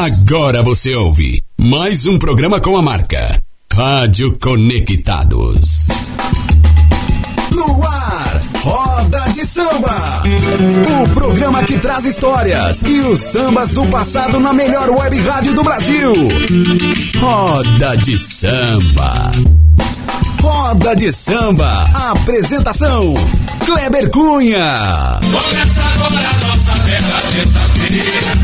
[0.00, 3.38] Agora você ouve mais um programa com a marca
[3.70, 5.88] Rádio Conectados.
[7.52, 10.22] No ar, Roda de Samba.
[11.02, 15.62] O programa que traz histórias e os sambas do passado na melhor web rádio do
[15.62, 16.14] Brasil.
[17.18, 19.32] Roda de Samba.
[20.40, 21.90] Roda de Samba.
[22.10, 23.12] Apresentação:
[23.66, 25.20] Kleber Cunha.
[25.20, 28.39] Começa agora a nossa terra terça-feira.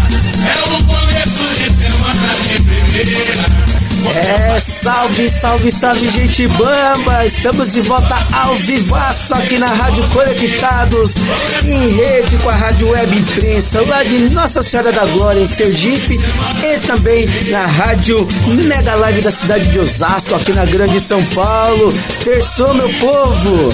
[4.15, 7.27] É, salve, salve, salve, gente bamba!
[7.27, 11.17] Estamos de volta ao vivaço aqui na Rádio Conectados,
[11.63, 16.19] em rede com a Rádio Web Imprensa, lá de Nossa Senhora da Glória, em Sergipe,
[16.65, 18.27] e também na Rádio
[18.65, 21.93] Mega Live da cidade de Osasco, aqui na Grande São Paulo.
[22.25, 23.71] Terçou, meu povo!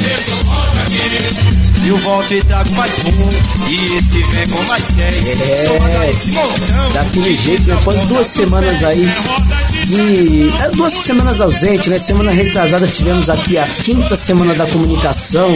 [1.85, 3.69] E o volto e trago mais um.
[3.69, 5.17] E esse vem com mais 10.
[5.41, 7.75] É, daquele jeito, né?
[7.75, 9.05] após duas semanas aí.
[9.89, 11.99] E é, duas semanas ausente, né?
[11.99, 15.49] Semana retrasada tivemos aqui a quinta semana da comunicação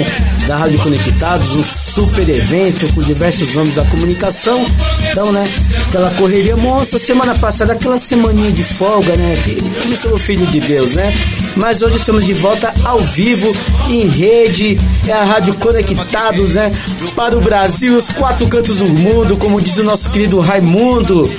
[0.46, 4.64] da Rádio Conectados, um super evento com diversos nomes da comunicação.
[5.10, 5.44] Então, né?
[5.88, 6.98] Aquela correria monstra.
[6.98, 9.34] Semana passada, aquela semaninha de folga, né?
[9.44, 11.12] Que sou o filho de Deus, né?
[11.56, 13.54] Mas hoje estamos de volta ao vivo,
[13.88, 14.78] em rede.
[15.06, 16.72] É a Rádio Conectados, né?
[17.14, 21.30] Para o Brasil, os quatro cantos do mundo, como diz o nosso querido Raimundo.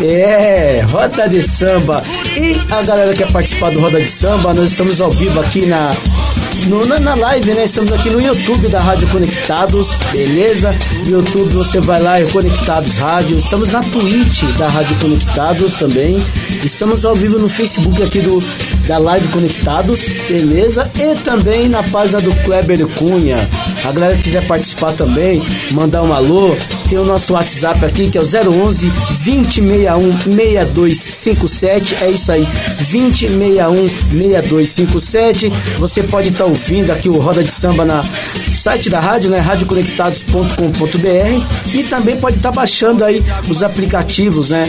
[0.00, 2.02] É, Roda de Samba.
[2.36, 5.66] E a galera que quer participar do Roda de Samba, nós estamos ao vivo aqui
[5.66, 5.92] na,
[6.66, 7.64] no, na, na, live, né?
[7.64, 10.72] Estamos aqui no YouTube da Rádio Conectados, beleza?
[11.04, 13.38] YouTube você vai lá, é Conectados Rádio.
[13.38, 16.22] Estamos na Twitch da Rádio Conectados também.
[16.64, 18.42] Estamos ao vivo no Facebook aqui do
[18.86, 20.90] da Live Conectados, beleza?
[20.98, 23.36] E também na página do Kleber Cunha.
[23.84, 26.54] A galera que quiser participar também, mandar um alô,
[26.88, 28.88] tem o nosso WhatsApp aqui que é o 011
[29.24, 32.04] 2061 6257.
[32.04, 32.46] É isso aí,
[32.90, 35.50] 2061 6257.
[35.78, 38.02] Você pode estar tá ouvindo aqui o Roda de Samba na
[38.58, 39.38] site da rádio, né?
[39.38, 44.68] radioconectados.com.br e também pode estar tá baixando aí os aplicativos, né?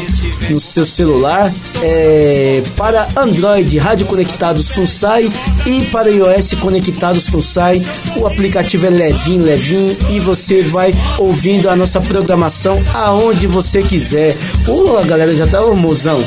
[0.49, 1.51] No seu celular
[1.81, 5.29] é, para Android, Rádio Conectados Funsai
[5.65, 7.81] e para iOS Conectados Funsai.
[8.17, 14.35] O aplicativo é levinho, levinho e você vai ouvindo a nossa programação aonde você quiser.
[14.67, 16.23] Ô, a galera já tá, ô mozão.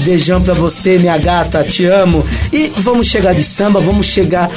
[0.00, 2.24] Beijão pra você, minha gata, te amo.
[2.52, 4.50] E vamos chegar de samba, vamos chegar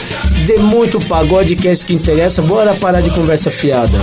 [0.45, 2.41] de muito pagode, que é isso que interessa.
[2.41, 3.97] Bora parar de conversa fiada.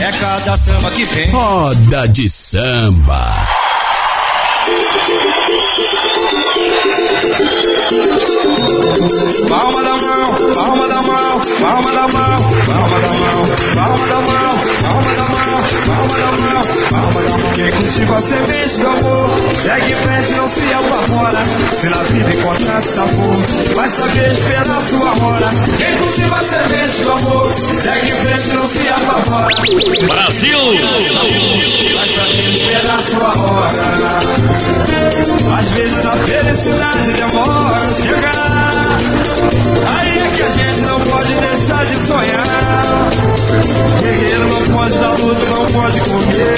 [0.00, 1.28] É cada samba que vem.
[1.30, 3.69] Roda de samba.
[8.90, 13.46] Palma da mão, palma da mão, palma da mão, palma da mão,
[13.76, 14.50] palma da mão,
[14.82, 17.52] palma da mão, palma da mão, palma da mão.
[17.54, 21.38] Quem cultiva a semente do amor, segue em frente, não se apavora.
[21.80, 23.36] Se na vida encontrar sabor,
[23.76, 25.10] vai saber esperar sua.
[25.78, 27.52] Quem cultiva a semente do amor,
[27.82, 29.56] segue em frente, não se apavora.
[30.06, 30.58] Brasil!
[31.94, 34.20] Vai saber esperar sua hora.
[35.58, 38.98] Às vezes a felicidade demora a chegar.
[39.88, 43.08] Aí é que a gente não pode deixar de sonhar.
[44.02, 46.56] Guerreiro não pode dar luto, não pode comer.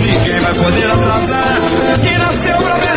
[0.00, 1.60] Ninguém vai poder atrasar
[2.02, 2.95] quem nasceu pra vencer.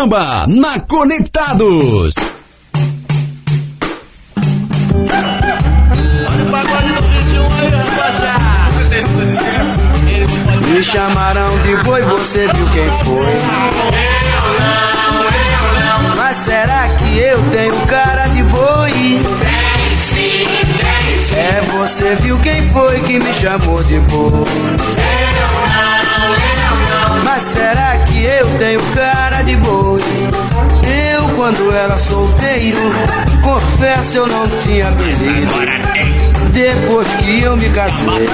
[0.00, 1.99] Samba na Conectados.
[31.50, 32.78] Quando era solteiro,
[33.42, 35.48] confesso eu não tinha beleza.
[36.52, 38.28] Depois que eu me casei,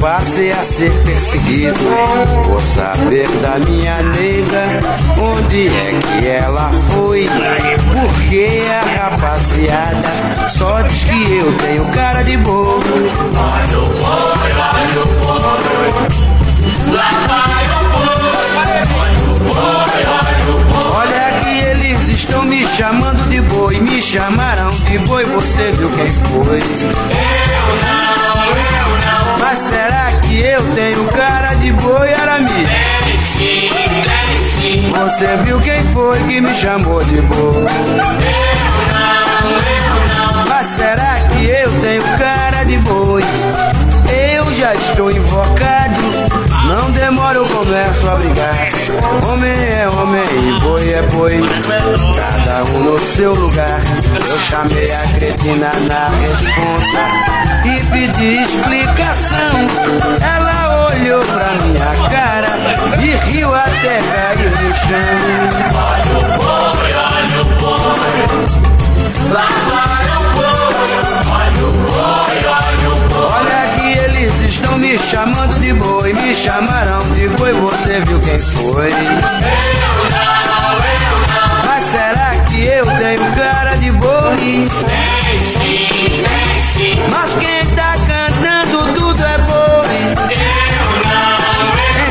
[0.00, 1.74] passei a ser perseguido.
[2.46, 4.80] Vou saber da minha nega
[5.20, 7.28] onde é que ela foi.
[7.90, 12.80] Porque a rapaziada só diz que eu tenho cara de boi.
[13.36, 16.94] Olha o boi, olha o boi.
[16.94, 17.51] Lá
[22.22, 26.58] estão me chamando de boi, me chamaram de boi, você viu quem foi?
[26.58, 29.38] Eu não, eu não.
[29.40, 32.48] Mas será que eu tenho cara de boi, Arami?
[33.04, 33.70] Tem sim,
[34.04, 34.92] tem sim.
[34.92, 37.56] Você viu quem foi que me chamou de boi?
[37.56, 40.46] Eu não, eu não.
[40.48, 43.22] Mas será que eu tenho cara de boi?
[44.34, 46.21] Eu já estou invocado
[46.72, 48.68] não demora, eu começo a brigar.
[49.28, 51.42] Homem é homem e boi é boi.
[52.16, 53.80] Cada um no seu lugar.
[54.26, 56.98] Eu chamei a cretina na responsa
[57.66, 59.66] e pedi explicação.
[60.22, 62.48] Ela olhou pra minha cara
[63.02, 65.12] e riu até cair no chão.
[65.76, 67.82] Olha o boi, olha o boi.
[69.30, 69.91] Lá
[74.40, 78.88] eles estão me chamando de boi, me chamaram de boi, você viu quem foi?
[78.88, 79.10] Eu não,
[80.12, 81.64] eu não.
[81.66, 84.68] Mas será que eu tenho cara de boi?
[84.88, 86.98] Tem sim, tem sim.
[87.10, 90.14] Mas quem tá cantando tudo é boi?
[90.30, 91.68] Eu não,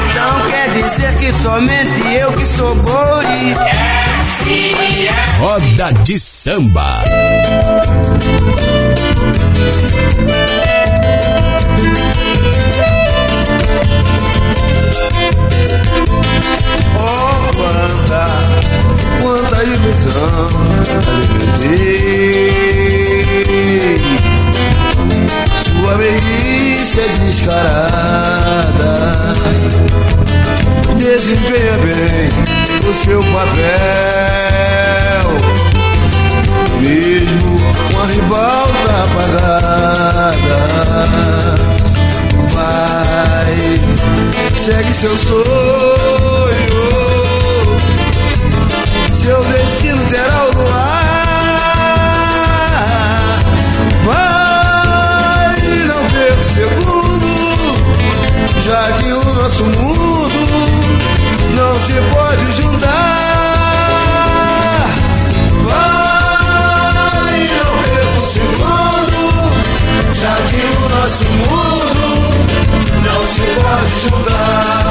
[0.09, 3.25] Então quer dizer que somente eu que sou boi?
[3.25, 7.01] É sim, é Roda de samba.
[16.97, 18.25] Oh, quanta,
[19.21, 22.51] quanta ilusão alimentei.
[25.63, 28.91] Sua meiguice é descarada.
[30.97, 32.29] Desempenha bem
[32.89, 33.61] o seu papel.
[36.79, 37.59] Mesmo
[37.91, 40.61] com a ribalta apagada
[42.51, 43.55] vai,
[44.57, 46.20] segue seu sonho.
[49.21, 51.11] Seu destino terá o luar.
[54.03, 57.29] vai não perca o segundo,
[58.63, 60.39] já que o nosso mundo
[61.55, 62.89] não se pode juntar.
[65.69, 69.19] Vai, não perca o segundo,
[70.13, 72.05] já que o nosso mundo
[73.05, 74.90] não se pode juntar.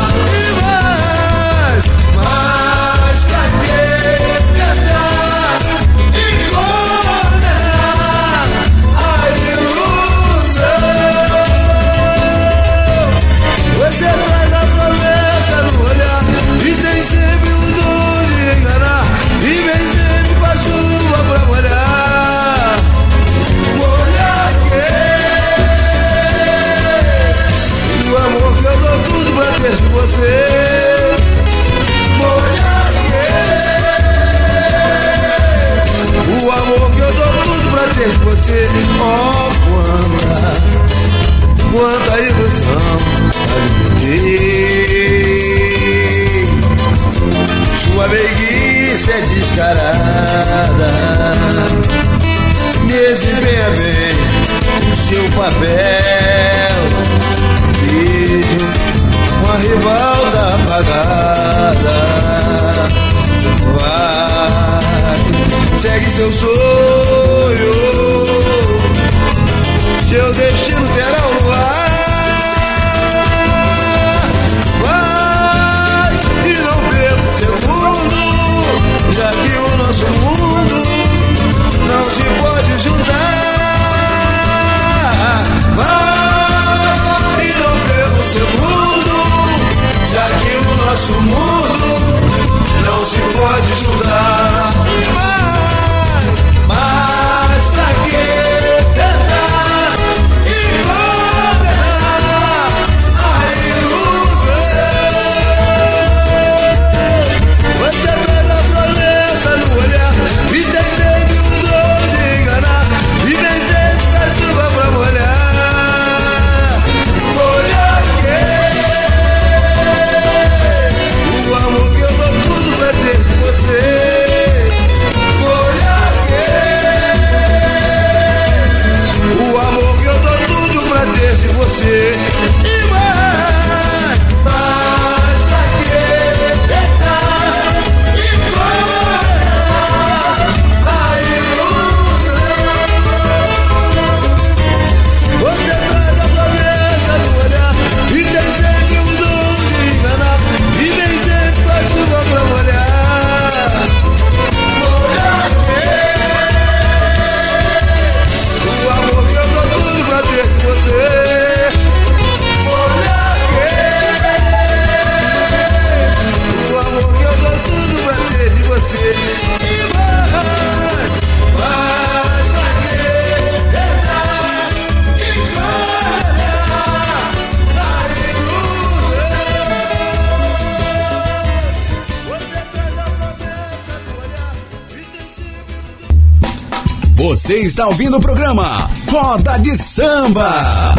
[187.50, 190.94] Você está ouvindo o programa Roda de Samba.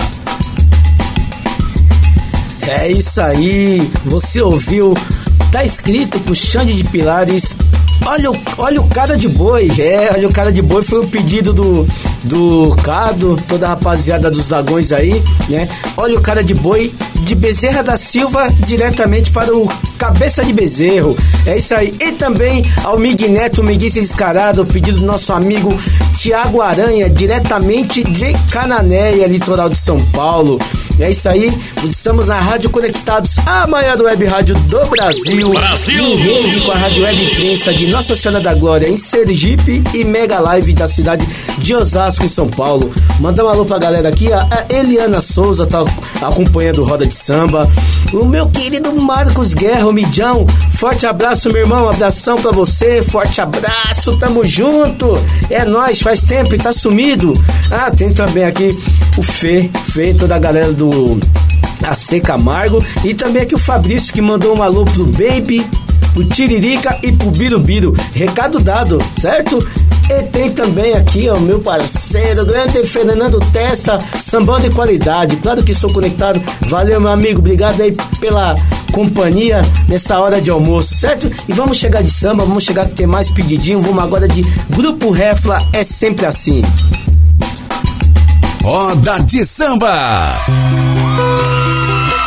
[2.67, 4.93] É isso aí, você ouviu,
[5.49, 7.55] tá escrito pro Xande de Pilares.
[8.05, 11.07] Olha, o- olha o cara de boi, é, olha o cara de boi foi o
[11.07, 11.87] pedido do,
[12.25, 15.69] do Cado, toda a rapaziada dos Lagões aí, né?
[15.95, 16.91] Olha o cara de boi
[17.23, 21.15] de Bezerra da Silva diretamente para o Cabeça de Bezerro.
[21.45, 21.93] É isso aí.
[21.99, 25.71] E também ao Mig Neto, Miguice Descarado, pedido do nosso amigo
[26.21, 30.59] Tiago Aranha, diretamente de Cananéia, litoral de São Paulo.
[30.99, 31.51] É isso aí,
[31.83, 35.49] estamos na Rádio Conectados, a maior web rádio do Brasil.
[35.49, 36.03] Brasil!
[36.03, 40.03] Em rede com a Rádio Web Imprensa de Nossa Senhora da Glória em Sergipe e
[40.03, 42.91] Mega Live da cidade de Osasco, em São Paulo.
[43.19, 45.83] Manda um alô pra galera aqui, a Eliana Souza tá
[46.21, 47.69] acompanhando Roda de Samba.
[48.13, 50.45] O meu querido Marcos Guerra, o Midjão.
[50.77, 55.17] Forte abraço, meu irmão, abração pra você, forte abraço, tamo junto.
[55.49, 57.33] É nóis, faz tempo e tá sumido.
[57.71, 58.69] Ah, tem também aqui
[59.17, 61.19] o Fê, Fê, toda a galera do
[61.83, 62.83] AC Camargo.
[63.03, 65.65] E também aqui o Fabrício que mandou um alô pro Baby,
[66.13, 67.95] pro Tiririca e pro Birubiru.
[68.13, 69.59] Recado dado, certo?
[70.09, 75.35] E tem também aqui, ó, meu parceiro, grande Fernando Testa, sambão de qualidade.
[75.37, 76.41] Claro que sou conectado.
[76.67, 77.39] Valeu, meu amigo.
[77.39, 78.55] Obrigado aí pela
[78.91, 81.31] companhia nessa hora de almoço, certo?
[81.47, 83.81] E vamos chegar de samba, vamos chegar que tem mais pedidinho.
[83.81, 86.61] Vamos agora de Grupo Refla, é sempre assim.
[88.63, 90.35] Roda de Samba.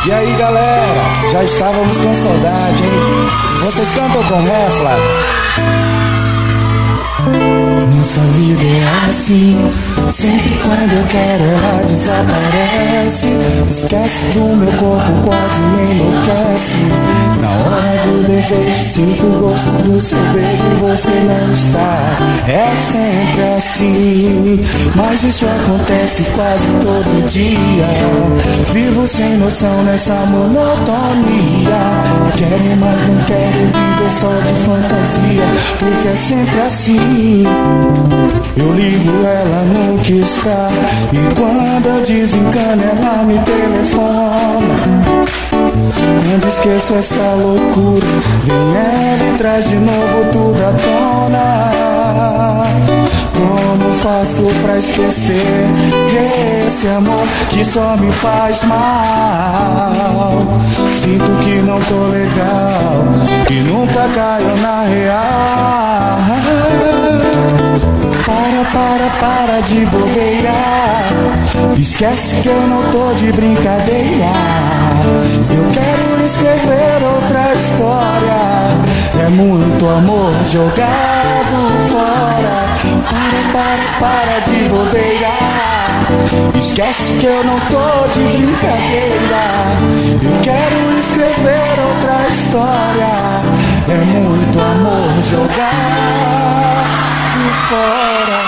[0.05, 3.61] E aí galera, já estávamos com saudade, hein?
[3.63, 4.95] Vocês cantam com refla?
[8.05, 9.71] Nossa vida é assim,
[10.11, 13.35] sempre quando eu quero ela desaparece.
[13.67, 16.77] Esquece do meu corpo, quase me enlouquece.
[17.41, 22.15] Na hora do desejo, sinto o gosto do seu beijo e você não está.
[22.47, 27.87] É sempre assim, mas isso acontece quase todo dia.
[28.71, 31.25] Vivo sem noção nessa monotonia.
[32.37, 35.43] Quero, mas não quero viver só de fantasia,
[35.79, 37.43] porque é sempre assim.
[38.57, 40.69] Eu ligo, ela nunca está.
[41.11, 44.75] E quando eu desencano, ela me telefona.
[46.35, 48.05] Quando esqueço essa loucura,
[48.43, 51.71] vem ela e traz de novo tudo à tona.
[53.35, 55.65] Como faço pra esquecer
[56.65, 60.43] esse amor que só me faz mal?
[60.91, 63.05] Sinto que não tô legal,
[63.47, 65.35] que nunca caio na real.
[68.73, 70.53] Para, para, de bobeira.
[71.77, 74.31] Esquece que eu não tô de brincadeira.
[75.49, 79.25] Eu quero escrever outra história.
[79.25, 81.57] É muito amor jogado
[81.89, 82.65] fora.
[83.09, 85.55] Para, para, para de bobeira.
[86.57, 89.45] Esquece que eu não tô de brincadeira.
[90.21, 93.15] Eu quero escrever outra história.
[93.87, 96.45] É muito amor jogado
[97.69, 98.44] fora.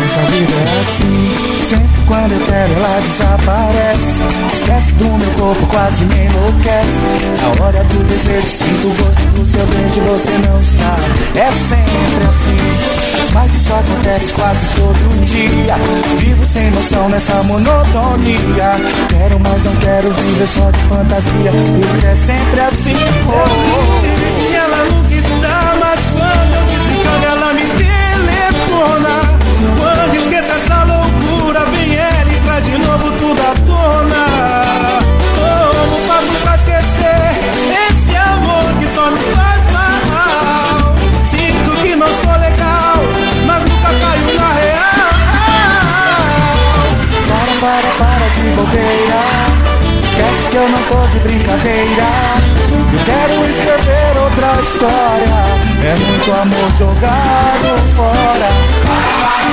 [0.00, 1.21] Nossa vida é assim,
[2.12, 4.20] quando eu quero ela desaparece.
[4.52, 7.02] Esquece do meu corpo, quase me enlouquece.
[7.42, 10.96] A hora do desejo, sinto o gosto do seu beijo, você não está.
[11.34, 15.74] É sempre assim, mas isso acontece quase todo dia.
[16.18, 18.72] Vivo sem noção nessa monotonia.
[19.08, 21.52] Quero, mas não quero viver só de fantasia.
[21.88, 22.94] Porque é sempre assim.
[23.26, 24.54] Oh, oh, oh.
[24.54, 29.42] Ela nunca está, mas quando eu desencano, ela me telefona.
[29.78, 31.91] Quando esqueça essa loucura, vem
[32.62, 34.24] de novo tudo à tona.
[35.36, 37.20] Como faço pra esquecer
[37.90, 40.94] esse amor que só me faz mal?
[41.24, 42.96] Sinto que não estou legal,
[43.46, 45.12] mas nunca caio na real.
[47.28, 49.22] Para, para, para de bobeira.
[50.02, 52.10] Esquece que eu não tô de brincadeira.
[52.70, 55.42] Eu quero escrever outra história.
[55.84, 58.50] É muito amor jogado fora.
[58.84, 59.51] Para, para,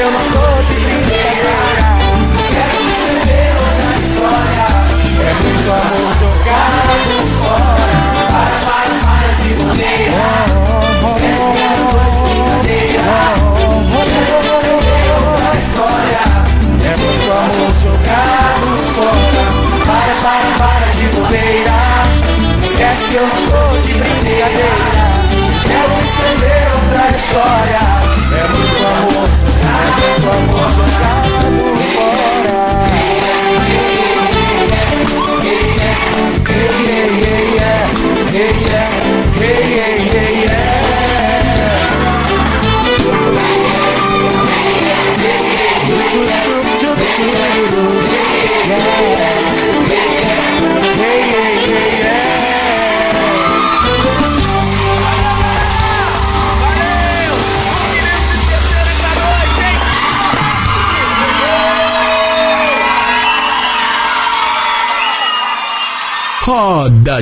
[0.00, 1.87] eu não tô de brincadeira.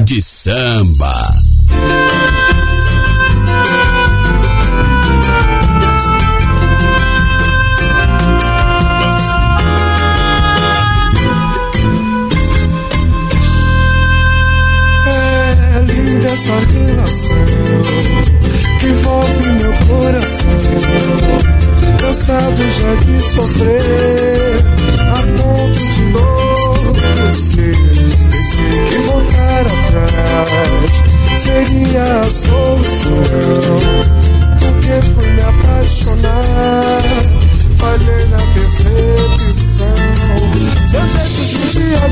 [0.01, 1.36] De samba.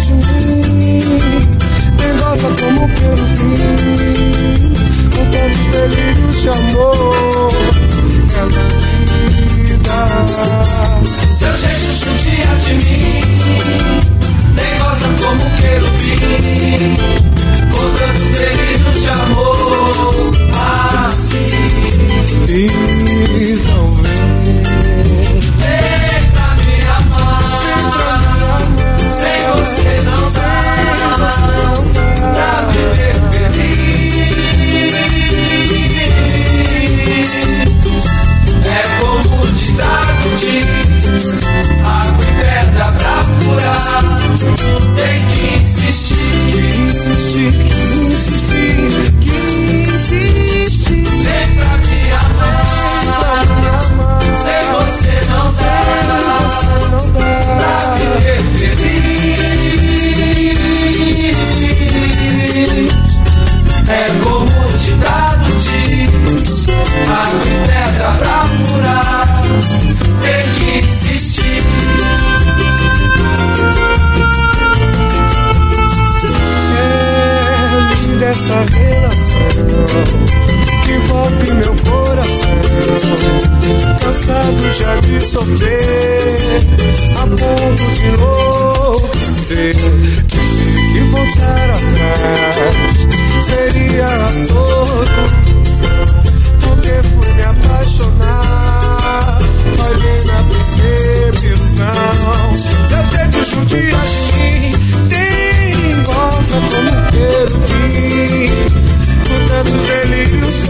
[0.01, 1.05] Judia de mim,
[1.97, 4.75] bem goza como querubim,
[5.15, 6.94] com tantos delírios de amor.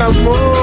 [0.04, 0.53] Amor,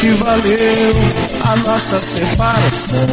[0.00, 0.94] que valeu
[1.44, 3.06] a nossa separação.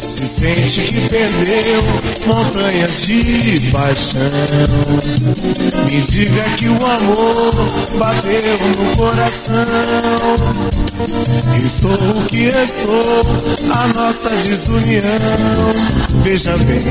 [0.00, 1.82] Se sente que perdeu
[2.26, 4.20] montanhas de paixão.
[5.86, 7.54] Me diga que o amor
[7.98, 9.64] bateu no coração.
[11.64, 13.22] Estou o que estou,
[13.74, 15.02] a nossa desunião.
[16.22, 16.82] Veja bem,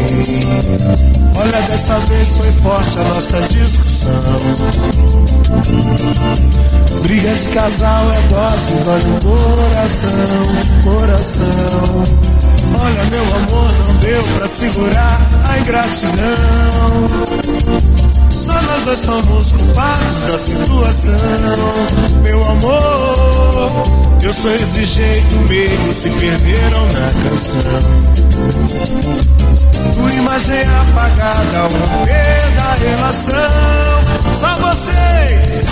[1.35, 3.94] olha dessa vez foi forte a nossa discussão.
[7.01, 10.11] Briga de casal é dose, dói no coração,
[10.83, 12.03] coração.
[12.79, 17.05] Olha, meu amor, não deu pra segurar a ingratidão.
[18.45, 21.13] Só nós dois somos culpados da situação.
[22.21, 23.83] Meu amor,
[24.21, 27.61] eu sou esse jeito mesmo, se perderam na canção.
[29.95, 33.35] Tua imagem apagada, ao romper da relação.
[34.39, 35.65] Só vocês.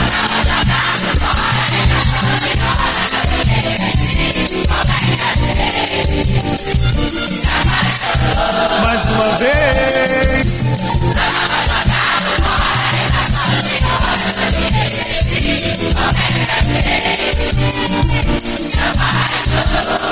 [8.82, 9.94] Mais uma vez.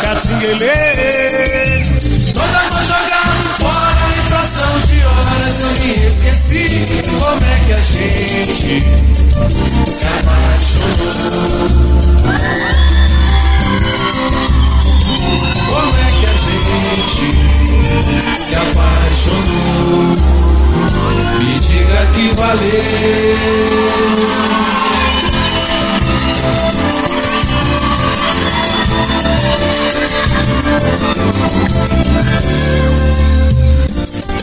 [0.02, 0.72] Catinguele
[2.34, 6.66] Toda mão jogando fora em fração de horas Eu me esqueci
[7.20, 9.12] como é que a gente
[9.92, 11.68] se apaixonou.
[15.70, 17.28] Como é que a gente
[18.36, 20.04] se apaixonou?
[21.40, 23.42] Me diga que valeu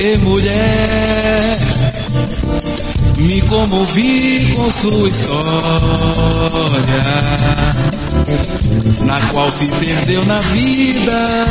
[0.01, 1.59] E mulher,
[3.17, 5.43] me comovi com sua história,
[9.05, 11.47] na qual se perdeu na vida,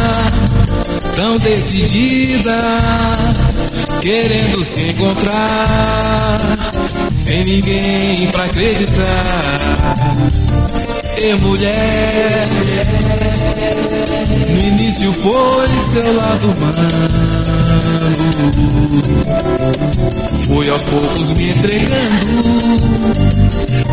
[1.18, 2.58] tão decidida,
[4.02, 6.40] querendo se encontrar,
[7.12, 9.57] sem ninguém pra acreditar.
[11.20, 12.48] E mulher,
[14.50, 16.76] no início foi seu lado humano,
[20.48, 22.50] foi aos poucos me entregando,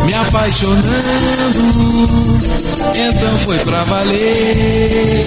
[0.05, 0.83] me apaixonando,
[2.93, 5.25] então foi pra valer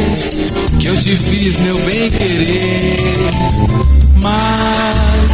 [0.79, 3.31] que eu te fiz meu bem querer,
[4.16, 5.28] mas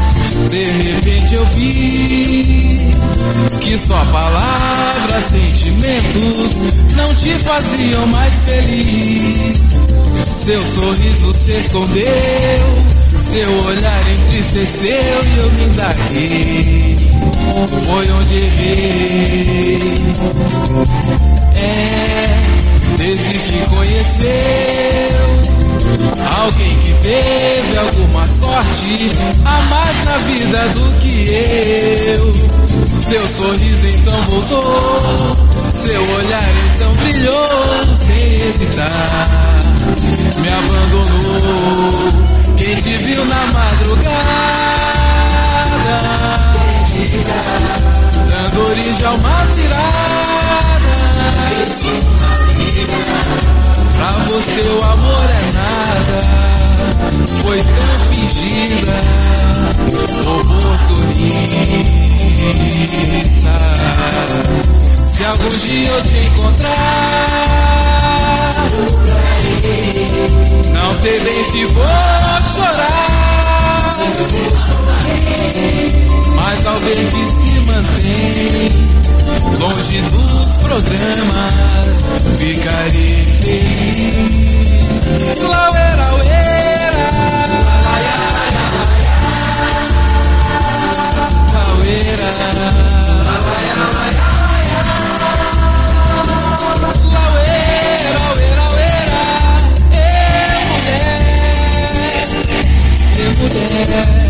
[0.50, 2.94] de repente eu vi
[3.60, 6.56] que só palavras, sentimentos
[6.96, 9.74] não te faziam mais feliz.
[10.44, 12.04] Seu sorriso se escondeu,
[13.32, 16.96] Seu olhar entristeceu e eu me indaguei.
[17.84, 19.78] Foi onde errei.
[21.56, 25.63] É, desde que conheceu
[26.44, 29.10] alguém que teve alguma sorte
[29.44, 32.32] a mais na vida do que eu.
[32.86, 35.36] Seu sorriso então voltou,
[35.74, 36.44] seu olhar
[36.74, 37.48] então brilhou
[38.06, 39.28] sem hesitar.
[40.40, 42.12] Me abandonou
[42.56, 44.14] quem te viu na madrugada,
[48.28, 50.04] dando origem a uma tirada.
[54.04, 56.20] Pra você o amor é nada,
[57.42, 58.96] foi tão fingida,
[60.28, 61.14] oportunista.
[65.06, 67.14] Se algum dia eu te encontrar
[70.70, 71.86] não sei bem se vou
[72.56, 73.94] chorar.
[76.36, 78.68] Mas talvez que se mantém
[79.58, 81.52] longe dos programas,
[82.38, 84.74] ficarei feliz.
[85.40, 87.04] Lauera, lauera.
[91.52, 92.24] Lauera.
[103.44, 104.23] mulher, ficarei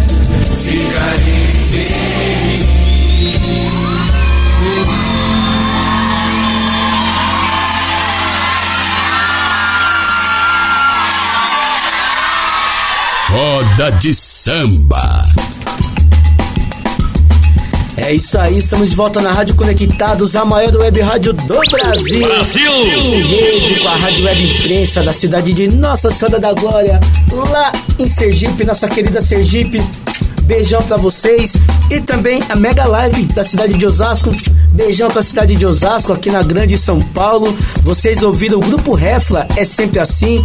[13.74, 15.26] Roda de samba.
[17.96, 22.24] É isso aí, estamos de volta na Rádio Conectados, a maior web rádio do Brasil.
[22.24, 22.72] Brasil!
[22.72, 27.00] Em rede com a Rádio Web Imprensa da cidade de Nossa Senhora da Glória,
[27.50, 29.82] lá em Sergipe, nossa querida Sergipe.
[30.44, 31.56] Beijão para vocês
[31.90, 34.30] e também a Mega Live da cidade de Osasco.
[34.70, 37.56] Beijão pra cidade de Osasco, aqui na Grande São Paulo.
[37.82, 40.44] Vocês ouviram o grupo Refla, é sempre assim.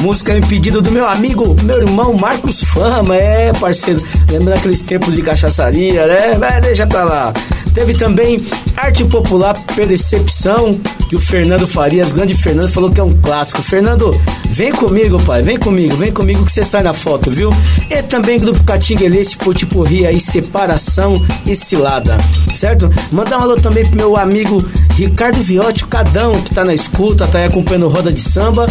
[0.00, 4.02] Música em pedido do meu amigo, meu irmão Marcos Fama, é parceiro.
[4.30, 6.34] Lembra daqueles tempos de cachaçaria, né?
[6.38, 7.32] Vai, deixa pra lá.
[7.72, 8.38] Teve também
[8.76, 10.70] Arte Popular Percepção,
[11.08, 13.60] que o Fernando Farias, grande Fernando, falou que é um clássico.
[13.60, 14.18] Fernando,
[14.50, 17.50] vem comigo, pai, vem comigo, vem comigo que você sai na foto, viu?
[17.90, 22.16] E também Grupo Catinguelense, Potipurri aí, Separação e Cilada,
[22.54, 22.90] certo?
[23.12, 24.58] Mandar um alô também pro meu amigo
[24.96, 28.66] Ricardo Viotti, o Cadão, que tá na escuta, tá aí acompanhando Roda de Samba.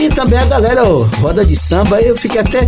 [0.00, 2.66] E também a galera, ó, Roda de Samba, eu fiquei até.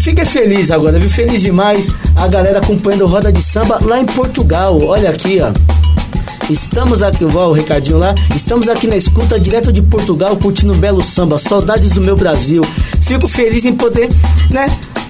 [0.00, 1.08] Fiquei feliz agora, viu?
[1.08, 4.82] Feliz demais a galera acompanhando Roda de Samba lá em Portugal.
[4.82, 5.52] Olha aqui, ó.
[6.50, 8.12] Estamos aqui, ó, o recadinho lá.
[8.34, 11.38] Estamos aqui na escuta, direto de Portugal, curtindo um belo samba.
[11.38, 12.62] Saudades do meu Brasil.
[13.02, 14.08] Fico feliz em poder,
[14.50, 14.66] né?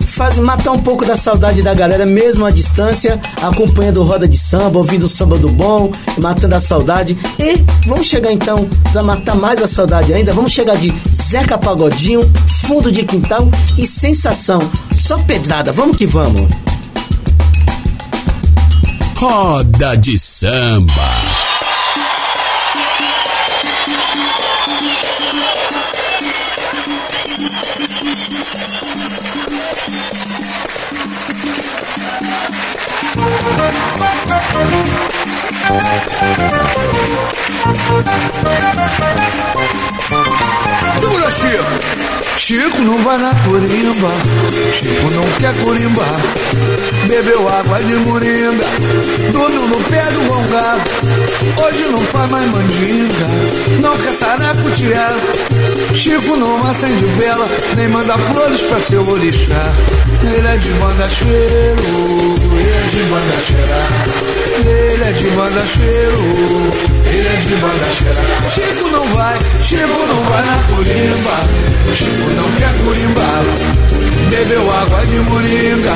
[0.06, 4.78] Faz matar um pouco da saudade da galera, mesmo à distância, acompanhando roda de samba,
[4.78, 7.18] ouvindo o samba do bom, matando a saudade.
[7.38, 10.32] E vamos chegar então para matar mais a saudade ainda.
[10.32, 12.20] Vamos chegar de Zeca Pagodinho,
[12.62, 14.60] fundo de quintal e sensação.
[14.94, 16.48] Só pedrada, vamos que vamos.
[19.16, 21.33] Roda de samba.
[41.44, 42.04] Chico!
[42.38, 44.08] Chico não vai na corimba,
[44.74, 46.20] Chico não quer corimbar.
[47.06, 48.66] Bebeu água de moringa,
[49.32, 50.82] dormiu no pé do rongado.
[51.64, 53.26] Hoje não faz mais mandinga,
[53.80, 55.14] não quer saracutiar.
[55.94, 59.70] Chico não acende vela, nem manda flores pra seu orixá.
[60.22, 61.82] Ele é de banda cheiro,
[62.52, 63.88] ele é de banda cheirar.
[64.66, 66.18] Ele é de banda cheiro,
[67.06, 68.50] ele é de banda cheirar.
[68.50, 71.36] Chico não vai, Chico não vai na corimba,
[71.94, 73.54] Chico não quer curimbala.
[74.30, 75.94] Bebeu água de moringa,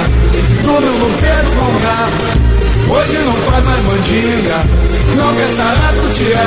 [0.63, 2.09] dormiu no pé do congá.
[2.91, 3.19] Hoje
[3.79, 4.59] mais mandinga,
[5.17, 6.47] não quer saracutiá.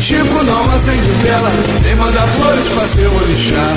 [0.00, 3.74] Chico não acende vela, nem manda flores pra seu orixá.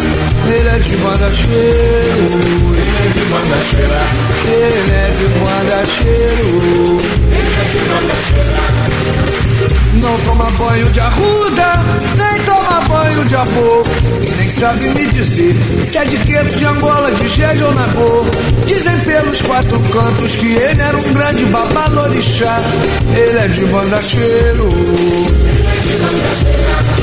[0.48, 2.42] Ele é de banda cheiro,
[2.76, 4.10] ele é de banda cheirar.
[4.46, 6.98] Ele é de banda cheiro,
[7.32, 8.74] ele é de banda cheirar.
[9.96, 11.80] Não toma banho de arruda,
[12.18, 13.84] nem toma banho de amor.
[14.54, 18.24] Sabe me dizer se é de queiro, de Angola, de Jeje ou Nagô.
[18.68, 22.62] Dizem pelos quatro cantos que ele era um grande babalorixá.
[23.16, 24.70] Ele é de banda cheiro.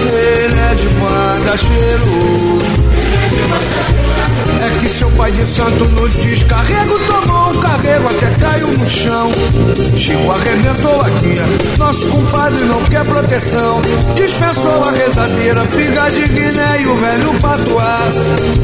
[0.07, 2.59] Ele é de banda cheiro.
[3.97, 4.00] É
[4.79, 9.31] que seu pai de santo no descarrego tomou um carrego até caiu no chão.
[9.97, 11.45] Chico arrebentou a guia,
[11.79, 13.81] nosso compadre não quer proteção.
[14.15, 17.99] Dispensou a rezadeira, figa de Guiné e o velho patuá.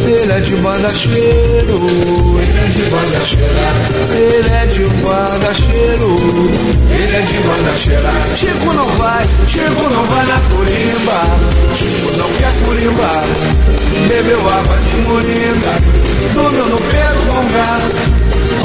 [0.07, 1.87] Ele é de banda cheiro,
[2.41, 3.97] ele é de banda cheira.
[4.17, 6.17] Ele é de banda cheiro,
[6.91, 8.13] ele é de banda cheira.
[8.37, 11.67] Chico não vai, Chico não vai na curimba.
[11.75, 13.25] Chico não quer curimba.
[14.09, 15.96] Bebeu água de moringa,
[16.35, 17.81] dormiu no pé do bongá.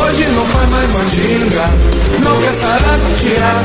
[0.03, 1.65] Hoje não faz mais mandinga,
[2.23, 3.63] não quer saracutear.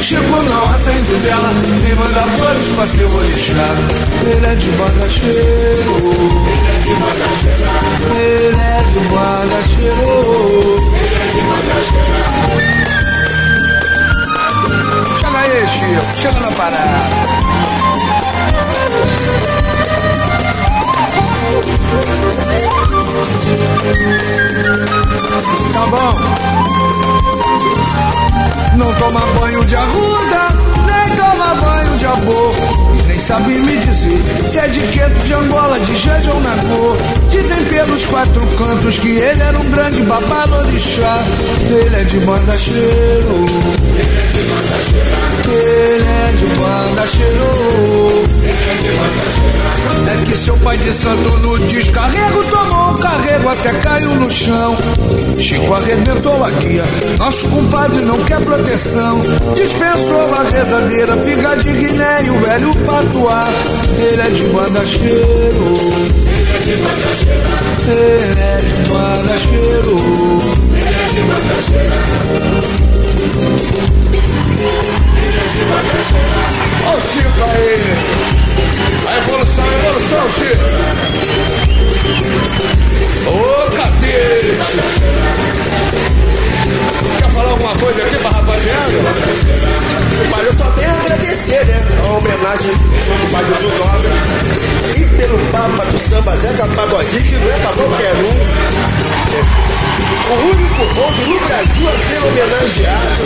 [0.00, 1.52] Chico não acende vela,
[1.82, 3.76] nem manda flores pra seu orixá.
[4.26, 5.94] Ele é de banda cheiro,
[6.44, 7.72] ele é de banda cheira.
[8.20, 10.08] Ele é de banda cheiro,
[11.00, 11.54] ele.
[15.20, 17.43] Chega aí, Chico, chega na parada.
[25.72, 26.14] Tá bom.
[28.76, 30.48] Não toma banho de arruda,
[30.86, 32.54] nem toma banho de amor.
[33.06, 36.96] Nem sabe me dizer se é de queto, de Angola, de Jeja ou na cor.
[37.30, 41.24] Dizem pelos quatro cantos que ele era um grande babalorixá.
[41.68, 43.46] Ele é de banda cheiro.
[45.46, 48.43] Ele é de banda cheiro.
[50.06, 54.76] É que seu pai de santo no descarrego tomou um carrego até caiu no chão.
[55.38, 56.84] Chico arrebentou a guia,
[57.18, 59.22] nosso compadre não quer proteção.
[59.54, 63.48] Dispensou a rezadeira, figa de Guiné e o velho patuá.
[63.98, 65.78] Ele é de banda cheiro.
[66.66, 67.94] Ele é de banda cheiro.
[67.98, 69.98] Ele é de banda cheiro.
[70.70, 71.22] Ele é de
[75.64, 76.30] banda cheiro.
[76.86, 77.78] Olha o Chico aí!
[79.06, 80.64] A evolução, a evolução, Chico!
[83.26, 83.32] Ô,
[83.72, 84.52] catete!
[87.18, 88.92] Quer falar alguma coisa aqui pra rapaziada?
[90.30, 91.84] Mas eu só tenho a agradecer, né?
[92.02, 94.10] A homenagem do pai do Dobra
[94.96, 98.34] e pelo Papa do Samba Zeca Pagodinho, que não é pra qualquer um.
[99.34, 99.63] É
[100.30, 103.24] o único bonde no Brasil a ser homenageado.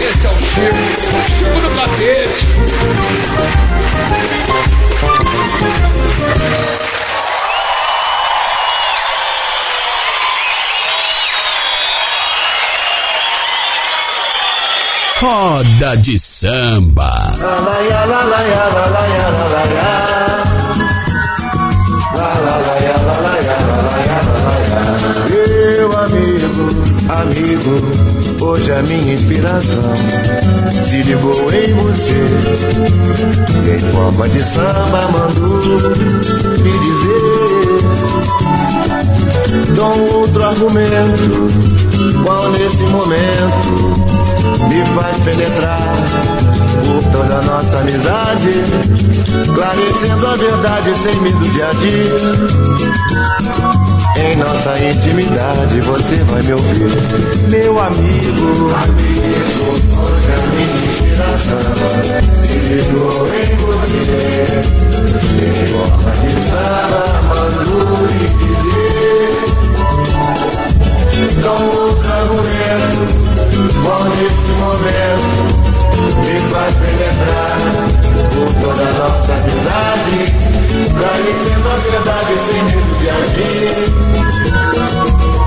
[0.00, 0.76] Esse é o Chico,
[1.38, 2.46] Chico do Catete.
[15.22, 17.08] Roda de samba.
[25.30, 26.68] Meu amigo,
[27.08, 29.94] amigo, hoje a minha inspiração
[30.82, 32.26] se ligou em você.
[33.74, 35.60] Em forma de samba mandou
[36.58, 37.42] me dizer.
[39.74, 41.48] Dou outro argumento,
[42.24, 44.12] qual nesse momento
[44.68, 45.94] me faz penetrar
[46.84, 48.50] por toda nossa amizade,
[49.42, 52.12] esclarecendo a verdade sem medo de agir.
[54.14, 56.90] Em nossa intimidade você vai me ouvir,
[57.50, 58.74] meu amigo.
[58.74, 61.58] Amigo, hoje a minha inspiração
[62.36, 64.60] se ligou em você.
[65.38, 69.61] Em forma de samba, mando lhe dizer.
[71.14, 71.20] Um
[71.76, 73.04] outro argumento
[73.84, 75.62] Bom nesse momento
[76.02, 77.56] me faz penetrar
[78.30, 80.18] por toda a nossa amizade,
[80.84, 83.76] esclarecendo a verdade sem medo de agir.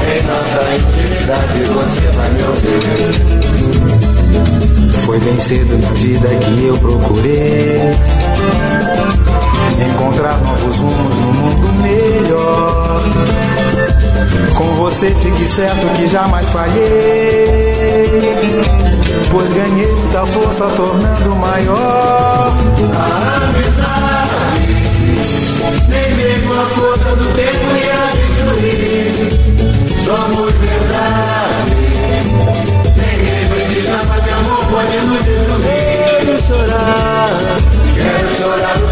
[0.05, 2.84] Em nossa intimidade você vai me ouvir.
[5.05, 7.95] Foi bem cedo na vida que eu procurei
[9.88, 13.01] encontrar novos rumos no mundo melhor.
[14.57, 17.86] Com você fique certo que jamais falhei.
[19.32, 22.53] Pois ganhei muita força tornando maior
[22.93, 24.76] a amizade.
[25.89, 29.30] Nem mesmo a força do tempo ia destruir.
[30.05, 31.86] Somos verdade.
[33.57, 36.05] Esse samba de amor pode nos destruir.
[36.26, 37.30] Quero chorar,
[37.95, 38.88] quero chorar o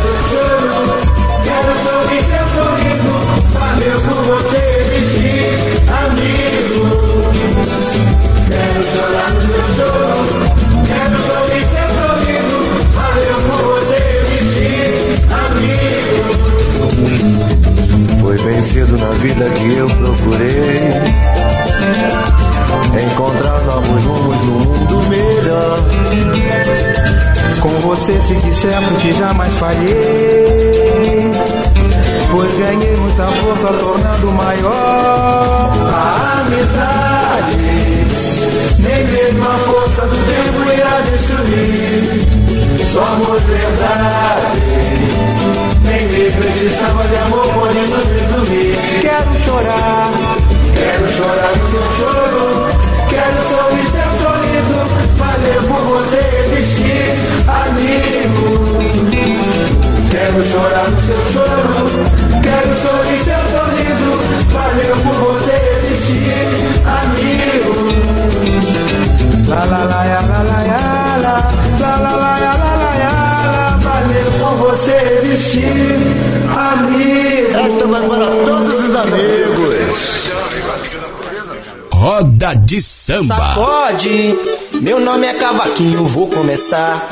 [85.63, 87.07] Cavaquinho, vou começar.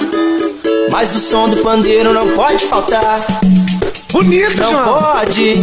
[0.89, 3.21] Mas o som do pandeiro não pode faltar.
[4.11, 5.01] Bonito, Não João.
[5.01, 5.55] pode,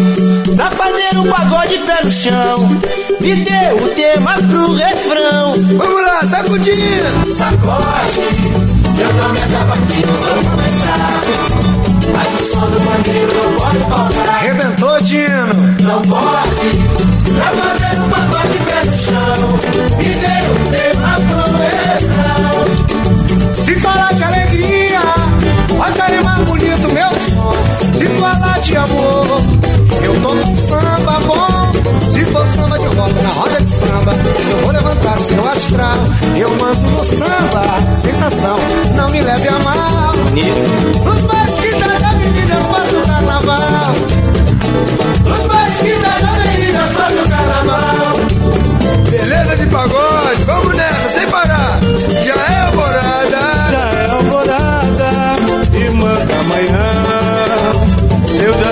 [0.57, 2.81] pra fazer um pagode pé no chão.
[3.21, 5.53] Me dê o tema pro refrão.
[5.77, 7.27] Vamos lá, sacudindo.
[7.27, 8.21] Sacode,
[8.97, 11.21] meu nome é Cavaquinho, vou começar.
[12.11, 14.29] Mas o som do pandeiro não pode faltar.
[14.37, 15.77] Arrebentou, Dino.
[15.83, 16.71] Não pode,
[17.35, 19.99] pra fazer um pagode pé no chão.
[19.99, 20.88] Me dê o tema
[28.79, 29.43] amor,
[30.05, 31.73] eu tô com samba bom.
[32.13, 34.13] Se for samba de roda, na roda de samba,
[34.51, 35.99] eu vou levantar o seu astral.
[36.37, 38.57] Eu mando no samba, sensação,
[38.95, 40.13] não me leve a mal.
[41.05, 43.95] Nos bares que das avenidas passa o carnaval.
[45.25, 45.47] Nos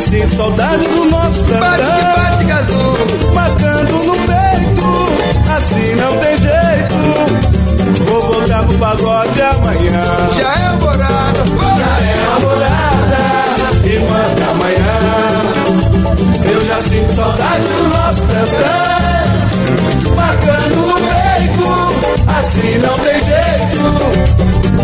[0.08, 2.30] Sinto saudade do nosso Bate que cantar.
[2.30, 2.94] bate, gazou.
[3.34, 4.86] Matando no peito,
[5.56, 8.04] assim não tem jeito.
[8.04, 10.04] Vou voltar pro pagode amanhã.
[10.36, 11.44] Já é alvorada.
[11.76, 13.18] Já é alvorada
[13.84, 14.96] e manda amanhã.
[16.52, 19.26] Eu já sinto saudade do nosso cantar.
[20.14, 21.66] Marcando no peito,
[22.38, 23.84] assim não tem jeito.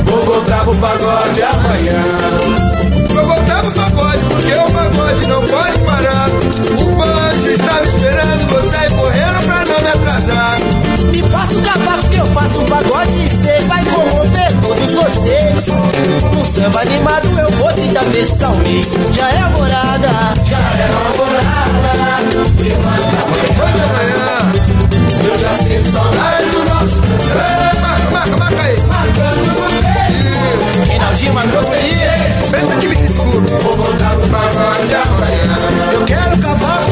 [0.04, 3.01] Vou voltar pro pagode amanhã.
[3.62, 6.28] Pro pagode, porque o pagode não pode parar.
[6.28, 10.58] O banjo está me esperando, sair correndo pra não me atrasar.
[11.12, 15.68] Me passa o cavaco que eu faço um pagode e cê vai comover todos vocês.
[16.36, 18.88] Um samba animado eu vou 30 vezes ao mês.
[19.12, 20.08] Já é alvorada,
[20.44, 22.02] já é alvorada.
[22.62, 24.38] De amanhã,
[25.24, 28.80] Eu já sinto saudade do nosso Ei, marca, marca, marca aí.
[28.80, 30.88] marcando no peito.
[30.90, 31.62] Reinaldinho mandou
[32.52, 33.40] Preta que me escuro.
[33.40, 35.94] Vou voltar pro pagode amanhã.
[35.94, 36.91] Eu quero cavalo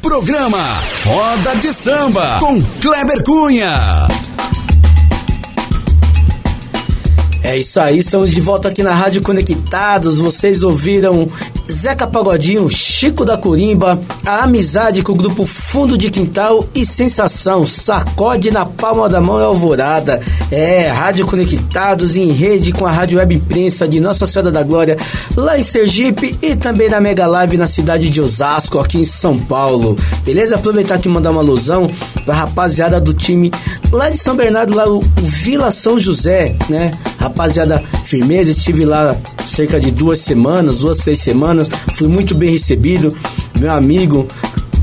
[0.00, 0.58] Programa
[1.04, 4.08] Roda de Samba com Kleber Cunha.
[7.42, 10.18] É isso aí, estamos de volta aqui na Rádio Conectados.
[10.18, 11.26] Vocês ouviram
[11.70, 17.64] Zeca Pagodinho, Chico da Corimba, a amizade com o grupo Fundo de Quintal e Sensação,
[17.64, 20.20] sacode na palma da mão e alvorada.
[20.50, 24.96] É, Rádio Conectados em rede com a Rádio Web Imprensa de Nossa Senhora da Glória,
[25.36, 29.38] lá em Sergipe e também na Mega Live na cidade de Osasco, aqui em São
[29.38, 29.96] Paulo.
[30.24, 30.56] Beleza?
[30.56, 31.86] Aproveitar aqui e mandar uma alusão
[32.24, 33.50] pra rapaziada do time
[33.92, 36.90] lá de São Bernardo, lá o Vila São José, né?
[37.18, 39.16] Rapaziada, firmeza, estive lá
[39.48, 43.16] cerca de duas semanas, duas, três semanas, fui muito bem recebido.
[43.58, 44.26] Meu amigo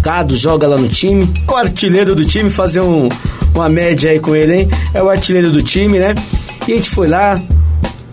[0.01, 3.09] Cado joga lá no time, o artilheiro do time, fazer um,
[3.53, 4.69] uma média aí com ele, hein?
[4.93, 6.13] É o artilheiro do time, né?
[6.67, 7.41] E a gente foi lá,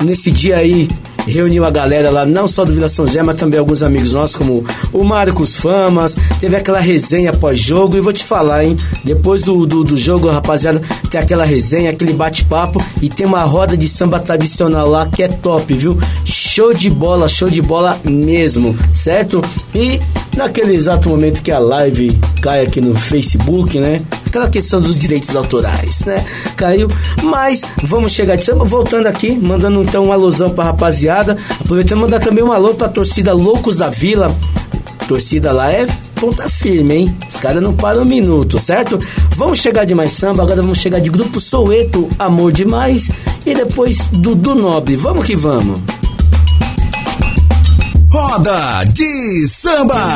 [0.03, 0.89] nesse dia aí,
[1.27, 4.37] reuniu a galera lá, não só do Vila São José, mas também alguns amigos nossos,
[4.37, 6.15] como o Marcos Famas.
[6.41, 7.97] Teve aquela resenha pós-jogo.
[7.97, 8.77] E vou te falar, hein?
[9.03, 12.83] Depois do, do, do jogo, rapaziada, tem aquela resenha, aquele bate-papo.
[13.01, 15.99] E tem uma roda de samba tradicional lá que é top, viu?
[16.25, 19.41] Show de bola, show de bola mesmo, certo?
[19.75, 20.01] E
[20.37, 24.01] naquele exato momento que a live cai aqui no Facebook, né?
[24.27, 26.25] Aquela questão dos direitos autorais, né?
[26.57, 26.89] Caiu,
[27.23, 28.65] mas vamos chegar de samba.
[28.65, 31.37] Voltando aqui, mandando então uma alusão pra rapaziada.
[31.61, 34.35] Aproveitando mandar também um alô pra torcida Loucos da Vila.
[35.07, 37.17] Torcida lá é ponta firme, hein?
[37.29, 38.99] Os caras não param um minuto, certo?
[39.37, 43.11] Vamos chegar de mais samba, agora vamos chegar de grupo Soueto, Amor Demais.
[43.45, 44.97] E depois Dudu Nobre.
[44.97, 45.79] Vamos que vamos.
[48.15, 50.07] Roda de samba.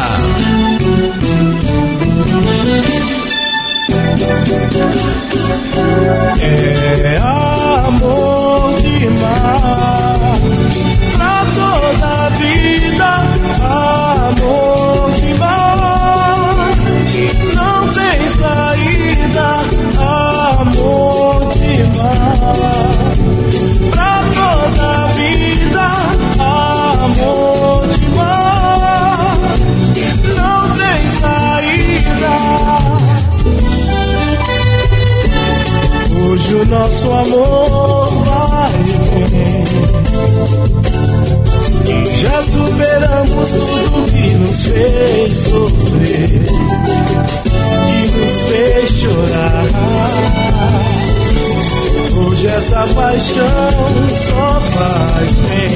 [52.56, 55.70] Essa paixão só faz bem.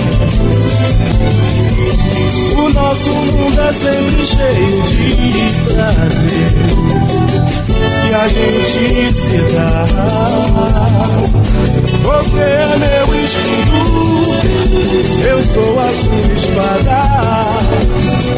[2.56, 6.52] O nosso mundo é sempre cheio de prazer
[8.08, 9.84] e a gente se dá.
[12.02, 14.30] Você é meu escudo,
[15.28, 17.02] eu sou a sua espada.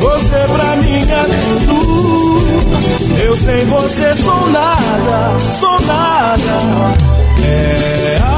[0.01, 1.25] Você pra mim é
[1.67, 2.47] tudo,
[3.25, 7.14] eu sem você sou nada, sou nada.
[7.55, 8.34] É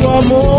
[0.00, 0.57] nosso amor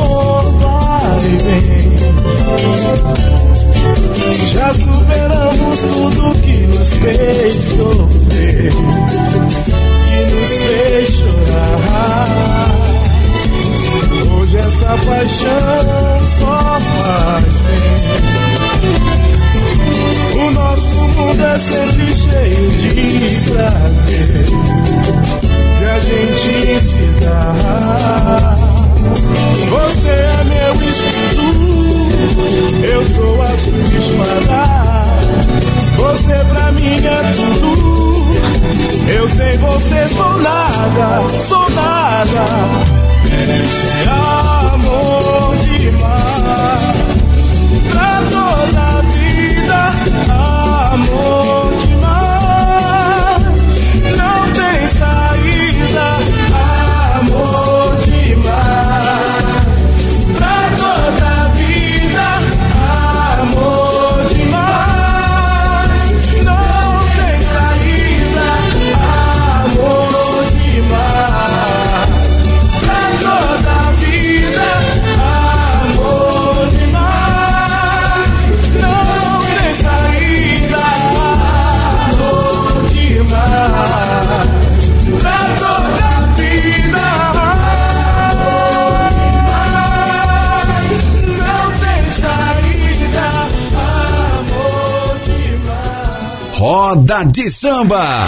[97.32, 98.28] de Samba.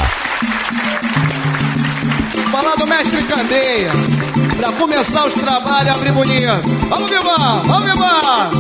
[2.52, 3.92] Falar do mestre Candeia.
[4.58, 6.62] Pra começar os trabalhos, abrir bonito.
[6.90, 7.62] Vamos, Vivar!
[7.66, 8.52] Vamos, Vivar!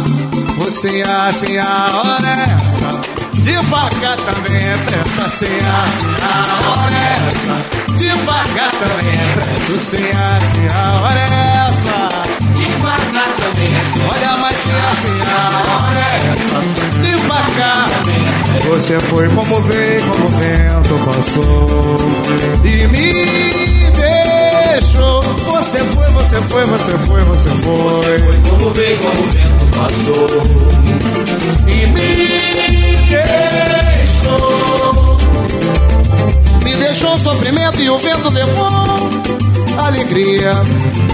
[0.59, 3.01] Você assim a hora é essa.
[3.43, 7.55] Devagar também é pressa, sem assim a hora é essa.
[7.97, 11.97] Devagar também é pressa, sem assim a hora é essa.
[12.53, 13.81] Devagar também é
[14.11, 15.39] Olha, mas sem assim a
[15.71, 16.59] hora é essa.
[17.01, 21.97] Devagar Você foi como veio, como o vento passou.
[22.63, 23.13] E me
[23.91, 25.21] deixou.
[25.21, 28.19] Você foi, você foi, você foi, você foi.
[28.19, 30.27] foi como veio, como o vento passou.
[31.67, 32.15] E me
[33.07, 33.41] deixou.
[36.63, 38.69] Me deixou sofrimento e o vento levou
[39.77, 40.51] alegria.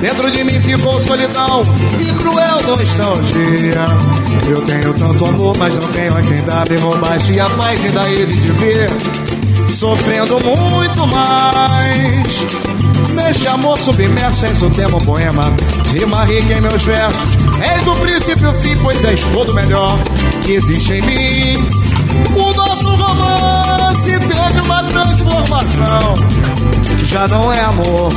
[0.01, 1.63] Dentro de mim ficou solidão
[1.99, 3.85] e cruel nostalgia.
[4.49, 6.69] Eu tenho tanto amor, mas não tenho a quem dar.
[6.69, 8.89] Me roubaste a paz e daí de te ver.
[9.69, 12.45] Sofrendo muito mais.
[13.13, 15.53] Neste amor submerso, és o tema, poema.
[15.91, 17.37] Rima rica em meus versos.
[17.61, 19.97] És o princípio o fim, pois és todo melhor
[20.43, 21.67] que existe em mim.
[24.63, 26.15] Uma transformação.
[27.05, 28.11] Já não é amor,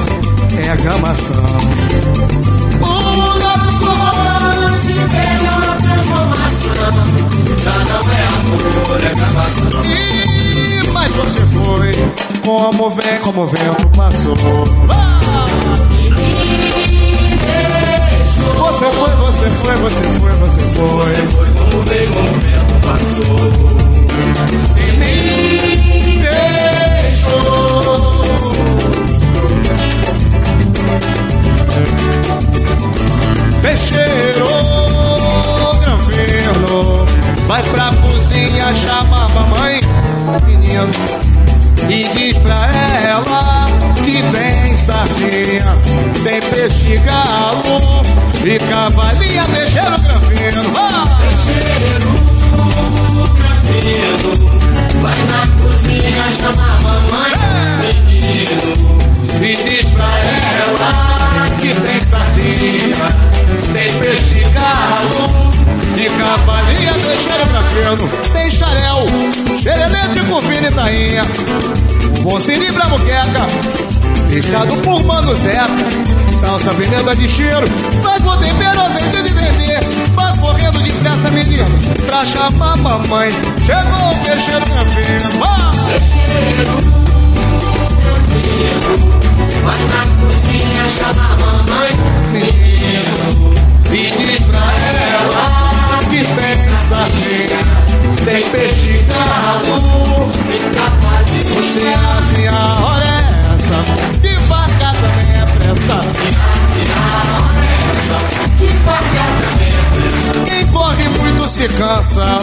[0.57, 1.45] é aclamação.
[2.81, 6.91] O nosso romance teve uma transformação.
[7.63, 9.85] Já não é amor, é aclamação.
[9.85, 11.93] E, mas você foi,
[12.45, 14.35] como vem, como o vento passou.
[14.89, 15.21] Ah!
[18.57, 21.11] Você foi, você foi, você foi, você foi.
[21.11, 23.51] Você foi como veio, como o vento passou.
[24.77, 26.20] E me.
[33.63, 34.49] Peixeiro,
[35.81, 37.07] granfino,
[37.47, 39.81] vai pra cozinha, chama a mamãe,
[40.47, 40.89] menino,
[41.89, 42.69] e diz pra
[43.07, 43.67] ela
[44.05, 45.77] que tem sardinha,
[46.25, 48.03] tem peixe galo
[48.45, 51.05] e cavalinha, peixeiro, granfino, vai!
[53.39, 54.40] Granfino,
[56.41, 57.33] chama a mamãe,
[57.81, 58.73] menino,
[59.43, 63.31] e diz pra ela que tem sardinha
[63.73, 65.51] tem peixe galo
[65.97, 69.07] e cavalinha, peixeiro grafeno, tem xarel,
[69.63, 71.25] xerelete, cupim e tainha,
[72.23, 73.47] bom siri pra muqueca,
[74.31, 75.69] pescado por mano Zeca,
[76.41, 77.67] salsa, pimenta de cheiro,
[78.03, 79.30] faz o tempero, azeite de
[80.71, 81.67] correndo de peça, menino,
[82.07, 83.31] pra chamar mamãe,
[83.65, 85.71] chegou o peixeiro grafeno, vai!
[85.91, 87.01] Peixeiro
[89.65, 91.93] Vai na cozinha, chama a mamãe,
[92.33, 93.55] menino,
[93.91, 95.45] e diz pra ela
[96.09, 96.57] que tem
[96.89, 97.61] sardinha,
[98.25, 100.31] tem peixe galo,
[101.75, 103.79] tem assim a hora é essa,
[104.21, 105.95] devagar também é pressa.
[105.95, 106.60] Assim, assim a hora é essa, devagar também é pressa.
[110.47, 112.39] Quem corre muito se cansa,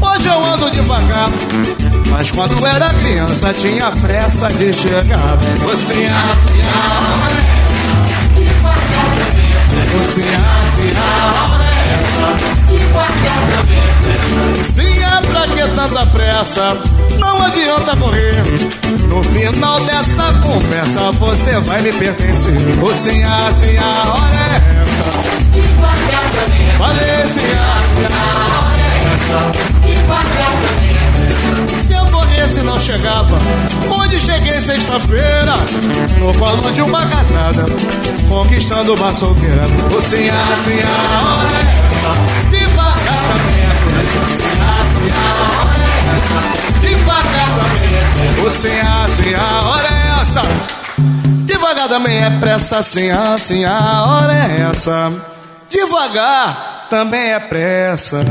[0.00, 1.30] hoje eu ando devagar.
[2.10, 5.36] Mas quando era criança tinha pressa de chegar.
[5.62, 7.16] Você assim é
[8.38, 9.58] devagar também é.
[9.98, 10.20] Você
[14.60, 14.95] assim
[15.74, 16.76] tanta pressa,
[17.18, 18.42] não adianta correr.
[19.08, 22.54] No final dessa conversa você vai me pertencer.
[22.80, 25.04] Você assim a hora é essa,
[25.52, 26.70] devagar também.
[26.76, 28.16] Falei, se assim a
[28.58, 29.76] hora é essa,
[30.56, 30.86] também
[31.86, 33.38] se eu corresse não chegava
[33.88, 35.54] Onde cheguei sexta-feira
[36.18, 37.64] No colo de uma casada
[38.28, 42.55] Conquistando uma solteira Você assim a hora é essa
[48.42, 50.42] Você assim a hora é essa
[51.44, 55.12] Devagar também é pressa Assim, assim a hora é essa
[55.68, 58.24] Devagar também é pressa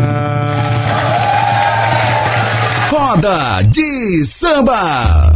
[2.90, 5.34] Roda de Samba.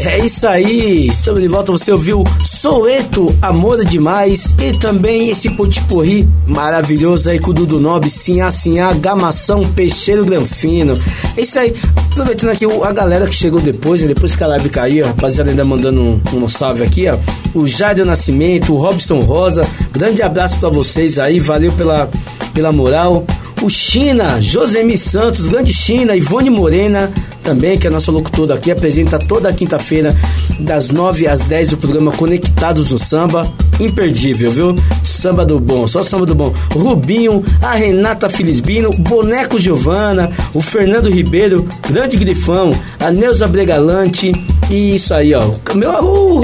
[0.00, 1.72] É isso aí, estamos de volta.
[1.72, 2.24] Você ouviu
[2.60, 8.92] Soeto, Amor Demais e também esse potipurri maravilhoso aí com o Dudu Nobre, Sinhá Sinhá,
[8.92, 10.92] Gamação, Peixeiro Granfino.
[11.38, 11.74] É isso aí,
[12.12, 14.08] aproveitando aqui a galera que chegou depois, né?
[14.08, 17.16] depois que a live caiu, a rapaziada ainda mandando um, um salve aqui, ó.
[17.54, 22.10] O Jairo Nascimento, o Robson Rosa, grande abraço para vocês aí, valeu pela,
[22.52, 23.24] pela moral
[23.62, 27.10] o China, Josemi Santos, Grande China, Ivone Morena,
[27.42, 30.14] também, que é a nossa locutora aqui, apresenta toda quinta-feira,
[30.58, 33.50] das 9 às 10, o programa Conectados no Samba.
[33.78, 34.74] Imperdível, viu?
[35.02, 36.52] Samba do bom, só samba do bom.
[36.72, 44.32] Rubinho, a Renata Filisbino, Boneco Giovana, o Fernando Ribeiro, Grande Grifão, a Neuza Bregalante,
[44.70, 45.42] e isso aí, ó.
[45.74, 45.90] Meu,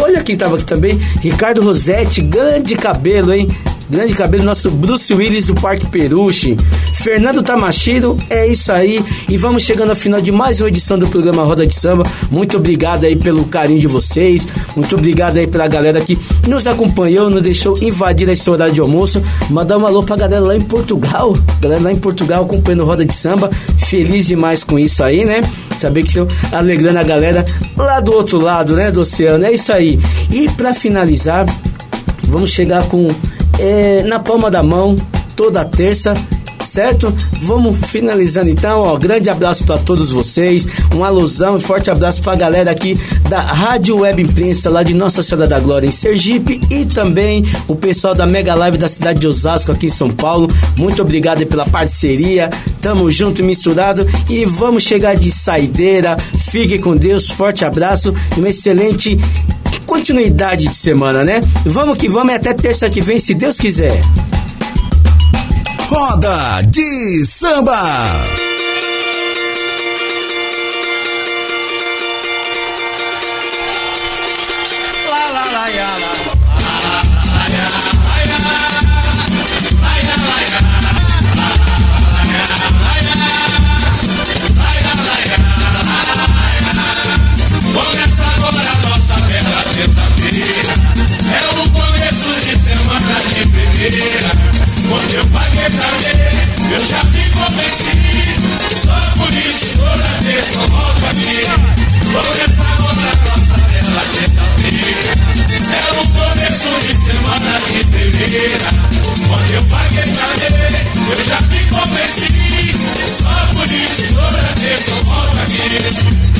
[0.00, 3.48] olha quem tava aqui também, Ricardo Rosetti, grande cabelo, hein?
[3.88, 6.56] Grande cabelo, nosso Bruce Willis do Parque Peruche.
[6.94, 9.04] Fernando Tamashiro, é isso aí.
[9.28, 12.04] E vamos chegando ao final de mais uma edição do programa Roda de Samba.
[12.28, 14.48] Muito obrigado aí pelo carinho de vocês.
[14.74, 16.18] Muito obrigado aí pela galera que
[16.48, 19.22] nos acompanhou, nos deixou invadir esse horário de almoço.
[19.50, 21.32] Mandar um alô pra galera lá em Portugal.
[21.60, 23.50] Galera lá em Portugal acompanhando Roda de Samba.
[23.86, 25.42] Feliz demais com isso aí, né?
[25.78, 27.44] Saber que estão alegrando a galera
[27.76, 28.90] lá do outro lado, né?
[28.90, 29.46] Do oceano.
[29.46, 29.96] É isso aí.
[30.28, 31.46] E para finalizar,
[32.26, 33.08] vamos chegar com
[33.58, 34.96] é, na palma da mão
[35.34, 36.14] toda terça
[36.66, 37.14] certo?
[37.42, 42.32] Vamos finalizando então, ó, grande abraço para todos vocês, um alusão e forte abraço para
[42.32, 42.98] a galera aqui
[43.28, 47.76] da Rádio Web Imprensa lá de Nossa Senhora da Glória em Sergipe e também o
[47.76, 50.48] pessoal da Mega Live da cidade de Osasco aqui em São Paulo.
[50.76, 52.50] Muito obrigado pela parceria.
[52.80, 56.16] Tamo junto misturado e vamos chegar de saideira.
[56.50, 59.18] Fique com Deus, forte abraço uma excelente
[59.96, 61.40] continuidade de semana, né?
[61.64, 63.98] Vamos que vamos e até terça que vem, se Deus quiser.
[65.88, 68.45] Roda de Samba.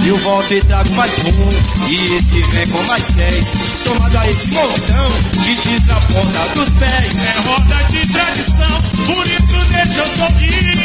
[0.06, 1.88] Eu volto e trago mais um.
[1.88, 3.44] E esse vem com mais dez.
[3.84, 5.10] Somado a esse montão
[5.44, 7.12] Que diz a ponta dos pés.
[7.16, 10.75] É roda de tradição, por isso deixa eu sorrir.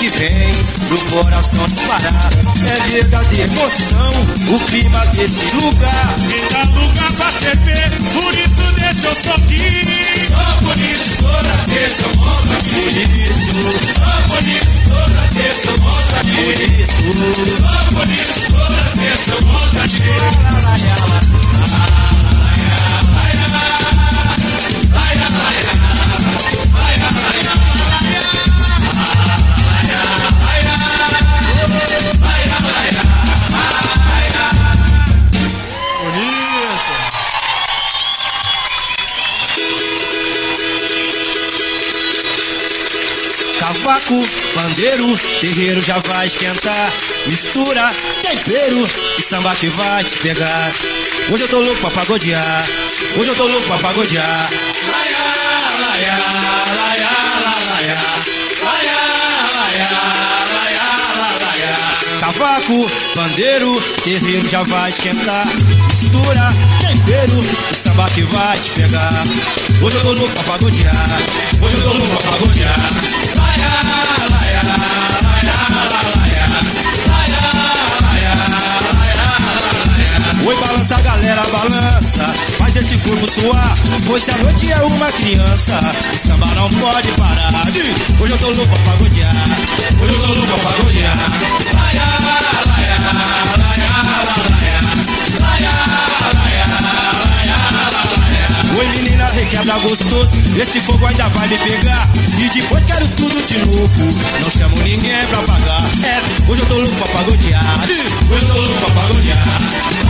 [0.00, 0.52] Que vem
[0.88, 2.30] do coração disparar
[2.66, 4.12] É verdadeira emoção
[4.48, 10.26] O clima desse lugar Me dá lugar pra você ver, por isso deixa eu sorrir.
[10.26, 12.70] Só por isso toda terça eu volto aqui.
[12.70, 13.52] Por isso,
[13.92, 16.32] Só por isso toda terça eu volto aqui.
[16.32, 16.96] por isso
[17.60, 20.08] Só por isso toda terça eu volto aqui.
[43.90, 44.24] Cavaco,
[44.54, 46.92] pandeiro, terreiro já vai esquentar.
[47.26, 48.88] Mistura, tempero
[49.18, 50.72] e samba que vai te pegar.
[51.28, 52.68] Hoje eu tô louco pra pagodear.
[53.16, 54.48] Hoje eu tô louco pra pagodear.
[54.92, 55.16] Laia,
[55.80, 56.18] laia,
[56.76, 57.08] laia,
[57.66, 57.98] laia,
[58.62, 58.98] laia,
[59.58, 59.88] laia,
[60.54, 60.88] laia,
[61.42, 62.20] laia.
[62.20, 65.48] Cavaco, pandeiro, terreiro já vai esquentar.
[65.88, 69.24] Mistura, tempero e samba que vai te pegar.
[69.82, 71.22] Hoje eu tô louco pra pagodear.
[71.60, 73.09] Hoje eu tô louco pra pagodear
[80.42, 82.32] Oi, balança galera, balança.
[82.56, 83.74] Faz esse corpo suar
[84.06, 85.78] Pois se a noite é uma criança
[86.12, 87.52] O samba não pode parar.
[88.18, 89.34] Hoje eu tô louco pra pagodear.
[90.00, 91.16] Hoje eu tô louco pra pagodear.
[91.74, 92.96] Laia, laia, laia,
[93.58, 94.80] laia, laia,
[95.40, 95.70] laia,
[96.20, 96.66] laia,
[97.20, 97.60] laia.
[98.78, 100.30] Oi menina, requebra gostoso.
[100.56, 102.08] Esse fogo ainda vai me pegar.
[102.38, 104.18] E depois quero tudo de novo.
[104.42, 105.82] Não chamo ninguém pra pagar.
[106.02, 110.09] É, hoje eu tô louco pra Hoje eu tô louco pra pagodear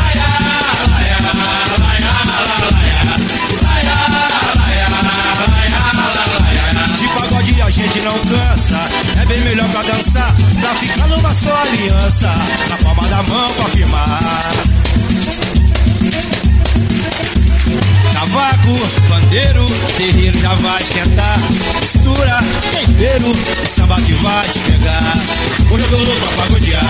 [6.97, 8.89] De pagode a gente não cansa
[9.21, 12.33] É bem melhor pra dançar Pra ficar numa só aliança
[12.69, 14.53] Na palma da mão pra firmar
[18.21, 18.77] Cavaco,
[19.09, 19.65] pandeiro,
[19.97, 21.39] terreiro já vai esquentar.
[21.81, 22.39] Mistura,
[22.71, 23.33] tempero,
[23.67, 25.15] samba que vai te pegar.
[25.71, 26.85] Hoje eu tô louco pra pagodear,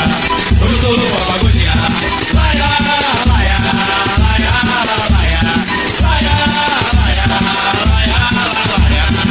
[0.60, 1.92] hoje eu tô louco pra pagodear.
[2.34, 3.29] Laia,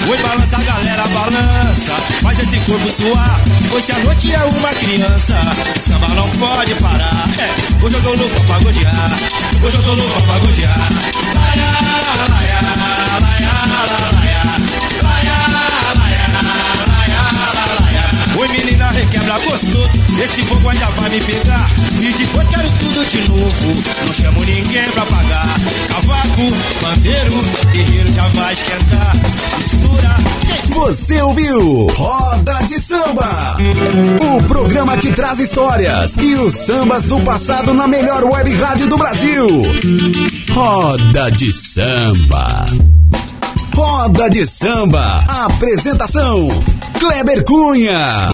[0.09, 3.41] Oi, balança galera, balança, faz esse corpo suar.
[3.79, 5.39] Se a noite é uma criança,
[5.77, 7.23] o samba não pode parar.
[7.39, 9.09] É, hoje eu tô louco pra pagodear,
[9.63, 10.77] hoje eu tô louco pra pagodear.
[11.35, 12.59] Laia, laia, laia,
[13.21, 14.68] laia, laia, laia,
[19.29, 19.91] requebra gostoso,
[20.23, 21.67] esse fogo ainda vai me pegar.
[22.01, 25.59] E depois quero tudo de novo, não chamo ninguém pra pagar.
[25.87, 29.15] Cavaco, bandeiro, guerreiro já vai esquentar.
[29.57, 30.15] Mistura,
[30.69, 33.57] Você ouviu Roda de Samba,
[34.21, 38.97] o programa que traz histórias e os sambas do passado na melhor web rádio do
[38.97, 39.47] Brasil.
[40.51, 42.65] Roda de Samba.
[43.73, 45.23] Roda de Samba.
[45.45, 46.49] Apresentação:
[46.99, 48.27] Kleber Cunha.